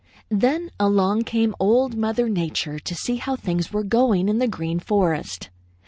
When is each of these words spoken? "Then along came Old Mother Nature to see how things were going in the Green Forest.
"Then 0.31 0.71
along 0.79 1.25
came 1.25 1.53
Old 1.59 1.95
Mother 1.95 2.27
Nature 2.27 2.79
to 2.79 2.95
see 2.95 3.17
how 3.17 3.35
things 3.35 3.71
were 3.71 3.83
going 3.83 4.29
in 4.29 4.39
the 4.39 4.47
Green 4.47 4.79
Forest. 4.79 5.51